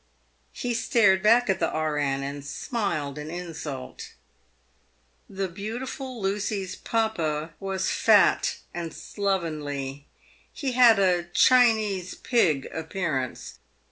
He 0.51 0.73
stared 0.73 1.21
back 1.21 1.47
at 1.47 1.59
the 1.59 1.67
E.N., 1.69 2.23
and 2.23 2.43
smiled 2.43 3.19
an 3.19 3.29
insult. 3.29 4.13
The 5.29 5.47
beautiful 5.47 6.19
Lucy's 6.19 6.75
papa 6.75 7.51
was 7.59 7.91
fat 7.91 8.57
and 8.73 8.95
slovenly. 8.95 10.07
He 10.51 10.71
had 10.71 10.97
a 10.97 11.25
Chi 11.25 11.65
nese 11.73 12.15
pig 12.23 12.65
appearance. 12.73 13.59